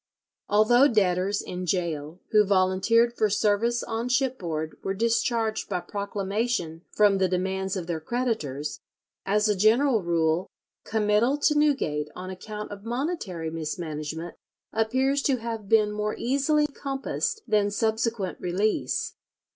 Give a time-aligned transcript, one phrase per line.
[0.49, 7.19] Although debtors in gaol who volunteered for service on shipboard were discharged by proclamation from
[7.19, 8.79] the demands of their creditors,
[9.27, 10.47] as a general rule
[10.85, 14.33] committal to Newgate on account of monetary mismanagement
[14.73, 19.13] appears to have been more easily compassed than subsequent release.